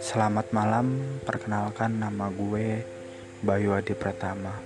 [0.00, 2.80] Selamat malam, perkenalkan nama gue
[3.44, 4.56] Bayu Adi Pratama.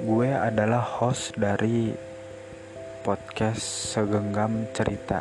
[0.00, 1.92] Gue adalah host dari
[3.04, 5.20] podcast Segenggam Cerita.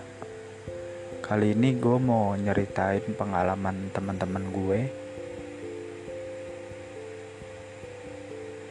[1.20, 4.80] Kali ini gue mau nyeritain pengalaman teman-teman gue.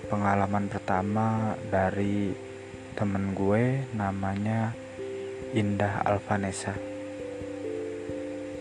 [0.09, 2.33] Pengalaman pertama dari
[2.97, 4.82] temen gue namanya
[5.53, 6.73] Indah Alvanesa.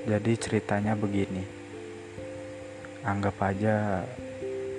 [0.03, 1.39] Jadi ceritanya begini.
[3.07, 4.03] Anggap aja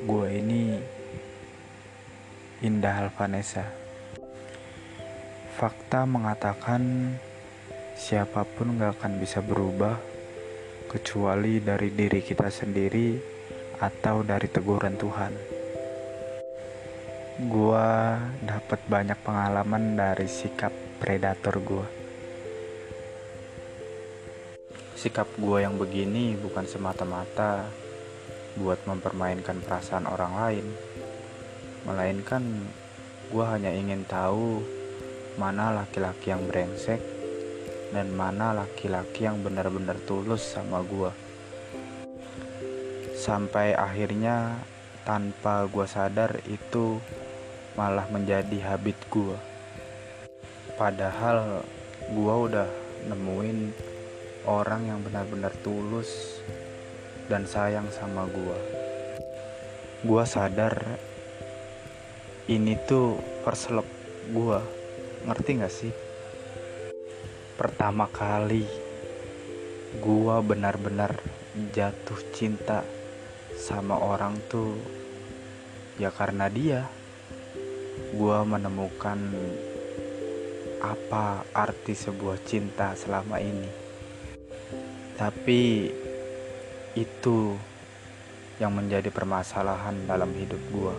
[0.05, 0.77] gue ini
[2.69, 3.65] Indah Alvanesa.
[5.57, 7.17] Fakta mengatakan
[7.97, 9.97] siapa pun gak akan bisa berubah
[10.93, 13.17] kecuali dari diri kita sendiri
[13.81, 15.33] atau dari teguran Tuhan.
[17.49, 17.89] Gue
[18.45, 22.02] dapat banyak pengalaman dari sikap predator gue
[25.03, 27.67] Sikap gue yang begini bukan semata-mata
[28.55, 30.67] buat mempermainkan perasaan orang lain,
[31.83, 32.47] melainkan
[33.27, 34.63] gue hanya ingin tahu
[35.43, 37.03] mana laki-laki yang brengsek
[37.91, 41.11] dan mana laki-laki yang benar-benar tulus sama gue.
[43.19, 44.55] Sampai akhirnya
[45.03, 47.03] tanpa gue sadar itu
[47.75, 49.39] malah menjadi habit gue.
[50.79, 51.67] Padahal
[52.07, 52.71] gue udah
[53.11, 53.91] nemuin
[54.47, 56.43] orang yang benar-benar tulus
[57.31, 58.59] dan sayang sama gua.
[60.03, 60.99] Gua sadar
[62.51, 63.87] ini tuh perselep
[64.35, 64.59] gua.
[65.23, 65.93] Ngerti gak sih?
[67.55, 68.67] Pertama kali
[70.03, 71.23] gua benar-benar
[71.71, 72.83] jatuh cinta
[73.55, 74.75] sama orang tuh
[76.01, 76.89] ya karena dia
[78.17, 79.21] gua menemukan
[80.83, 83.82] apa arti sebuah cinta selama ini
[85.23, 85.87] tapi
[86.99, 87.55] itu
[88.59, 90.97] yang menjadi permasalahan dalam hidup gue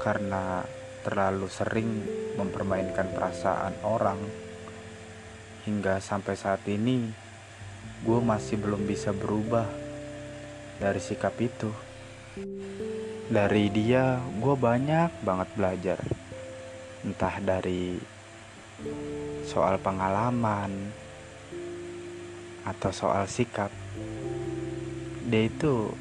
[0.00, 0.64] karena
[1.04, 2.08] terlalu sering
[2.40, 4.16] mempermainkan perasaan orang
[5.68, 7.12] hingga sampai saat ini
[8.00, 9.68] gue masih belum bisa berubah
[10.80, 11.68] dari sikap itu.
[13.28, 16.00] Dari dia gue banyak banget belajar.
[17.04, 18.00] Entah dari
[19.44, 21.04] soal pengalaman
[22.68, 23.72] atau soal sikap
[25.28, 25.92] dia itu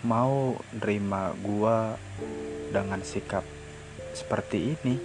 [0.00, 2.00] mau nerima gua
[2.72, 3.44] dengan sikap
[4.16, 4.96] seperti ini.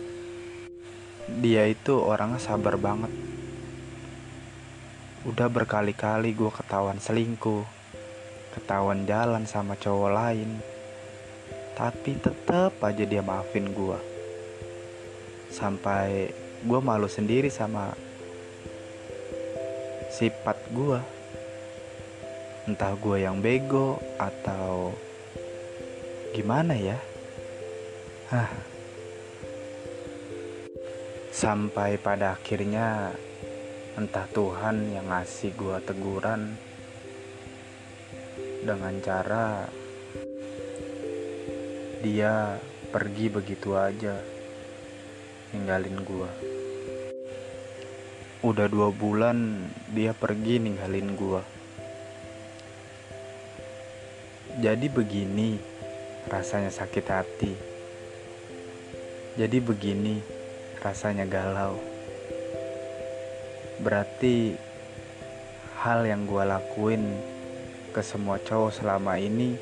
[1.28, 3.12] Dia itu orangnya sabar banget.
[5.28, 7.76] Udah berkali-kali gua ketahuan selingkuh
[8.56, 10.58] ketahuan jalan sama cowok lain
[11.78, 14.00] tapi tetap aja dia maafin gua.
[15.52, 16.32] Sampai
[16.64, 18.07] gua malu sendiri sama
[20.18, 20.98] sifat gue
[22.66, 24.90] entah gue yang bego atau
[26.34, 26.98] gimana ya.
[28.34, 28.50] Hah.
[31.38, 33.14] sampai pada akhirnya
[33.94, 36.58] entah Tuhan yang ngasih gue teguran
[38.66, 39.70] dengan cara
[42.02, 42.58] dia
[42.90, 44.18] pergi begitu aja
[45.54, 46.32] ninggalin gue
[48.46, 51.42] Udah dua bulan dia pergi ninggalin gua.
[54.62, 55.58] Jadi begini
[56.30, 57.54] rasanya sakit hati.
[59.42, 60.22] Jadi begini
[60.86, 61.82] rasanya galau.
[63.82, 64.54] Berarti
[65.82, 67.18] hal yang gua lakuin
[67.90, 69.58] ke semua cowok selama ini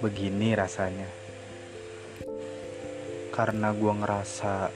[0.00, 1.12] begini rasanya.
[3.28, 4.72] Karena gua ngerasa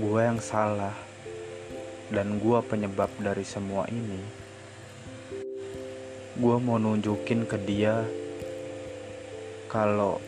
[0.00, 1.11] gua yang salah
[2.12, 4.20] dan gue penyebab dari semua ini.
[6.36, 8.04] Gue mau nunjukin ke dia
[9.72, 10.20] kalau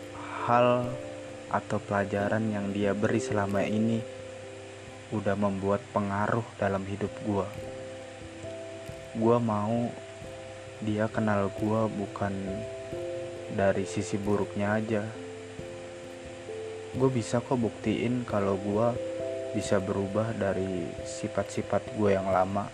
[0.49, 0.89] hal
[1.53, 4.01] atau pelajaran yang dia beri selama ini
[5.13, 7.47] udah membuat pengaruh dalam hidup gue
[9.15, 9.95] gue mau
[10.83, 12.35] dia kenal gue bukan
[13.55, 15.07] dari sisi buruknya aja.
[16.99, 18.87] Gue bisa kok buktiin kalau gue
[19.55, 22.67] bisa berubah dari sifat-sifat gue yang lama.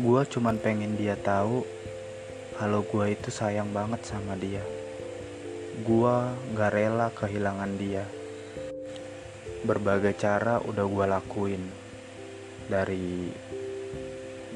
[0.00, 1.62] Gue cuman pengen dia tahu
[2.56, 4.64] kalau gue itu sayang banget sama dia.
[5.84, 6.16] Gue
[6.56, 8.08] gak rela kehilangan dia.
[9.68, 11.62] Berbagai cara udah gue lakuin.
[12.64, 13.28] Dari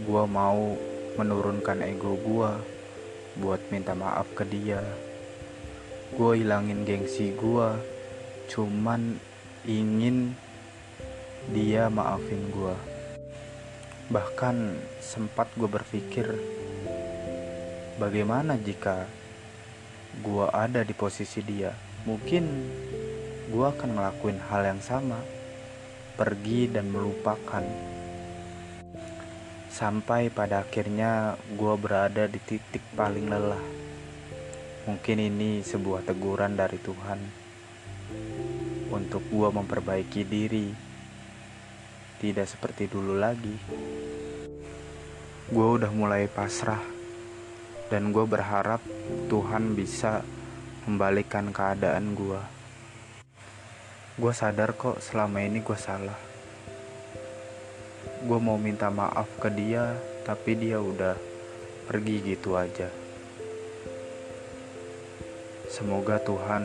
[0.01, 0.73] gue mau
[1.21, 2.51] menurunkan ego gue
[3.37, 4.81] buat minta maaf ke dia.
[6.17, 7.69] Gue hilangin gengsi gue
[8.49, 9.21] cuman
[9.67, 10.37] ingin
[11.51, 12.77] dia maafin gue.
[14.13, 14.57] Bahkan
[15.03, 16.27] sempat gue berpikir,
[17.99, 19.09] bagaimana jika
[20.23, 21.75] gue ada di posisi dia?
[22.07, 22.45] Mungkin
[23.51, 25.19] gue akan ngelakuin hal yang sama,
[26.15, 27.65] pergi dan melupakan.
[29.69, 33.65] Sampai pada akhirnya gue berada di titik paling lelah.
[34.89, 37.49] Mungkin ini sebuah teguran dari Tuhan
[38.89, 40.69] untuk gue memperbaiki diri,
[42.19, 43.57] tidak seperti dulu lagi.
[45.49, 46.81] Gue udah mulai pasrah,
[47.89, 48.85] dan gue berharap
[49.33, 50.21] Tuhan bisa
[50.85, 52.41] membalikan keadaan gue.
[54.19, 56.19] Gue sadar kok selama ini gue salah.
[58.25, 59.95] Gue mau minta maaf ke dia,
[60.27, 61.15] tapi dia udah
[61.87, 62.91] pergi gitu aja.
[65.71, 66.65] Semoga Tuhan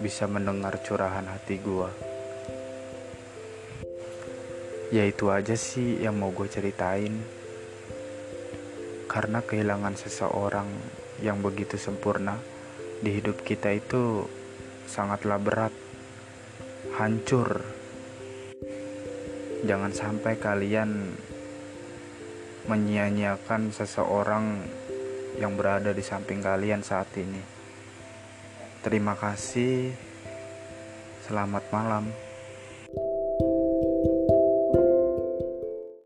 [0.00, 1.90] bisa mendengar curahan hati gue.
[4.90, 7.20] Ya itu aja sih yang mau gue ceritain.
[9.06, 10.66] Karena kehilangan seseorang
[11.20, 12.40] yang begitu sempurna
[13.04, 14.24] di hidup kita itu
[14.88, 15.74] sangatlah berat,
[16.96, 17.60] hancur.
[19.62, 21.12] Jangan sampai kalian
[22.64, 24.64] menyia-nyiakan seseorang
[25.36, 27.59] yang berada di samping kalian saat ini.
[28.80, 29.92] Terima kasih.
[31.28, 32.29] Selamat malam.